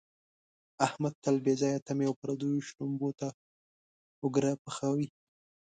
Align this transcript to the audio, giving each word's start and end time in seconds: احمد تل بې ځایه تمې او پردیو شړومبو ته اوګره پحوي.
احمد 0.85 1.13
تل 1.23 1.35
بې 1.45 1.53
ځایه 1.61 1.79
تمې 1.87 2.05
او 2.09 2.13
پردیو 2.21 2.65
شړومبو 2.67 3.09
ته 3.19 3.27
اوګره 4.23 4.51
پحوي. 4.63 5.07